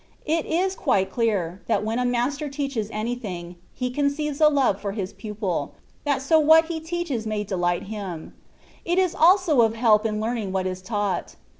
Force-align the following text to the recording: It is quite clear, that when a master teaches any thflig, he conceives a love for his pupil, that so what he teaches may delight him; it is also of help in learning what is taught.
It 0.25 0.47
is 0.47 0.73
quite 0.73 1.11
clear, 1.11 1.61
that 1.67 1.83
when 1.85 1.99
a 1.99 2.05
master 2.05 2.49
teaches 2.49 2.89
any 2.91 3.15
thflig, 3.15 3.55
he 3.71 3.91
conceives 3.91 4.41
a 4.41 4.47
love 4.47 4.81
for 4.81 4.93
his 4.93 5.13
pupil, 5.13 5.75
that 6.05 6.23
so 6.23 6.39
what 6.39 6.65
he 6.65 6.79
teaches 6.79 7.27
may 7.27 7.43
delight 7.43 7.83
him; 7.83 8.33
it 8.83 8.97
is 8.97 9.13
also 9.13 9.61
of 9.61 9.75
help 9.75 10.03
in 10.07 10.19
learning 10.19 10.51
what 10.53 10.65
is 10.65 10.81
taught. 10.81 11.35